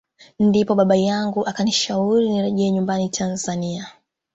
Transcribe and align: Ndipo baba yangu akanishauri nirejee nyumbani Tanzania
Ndipo 0.47 0.71
baba 0.75 0.95
yangu 0.95 1.45
akanishauri 1.47 2.29
nirejee 2.29 2.69
nyumbani 2.71 3.09
Tanzania 3.09 3.87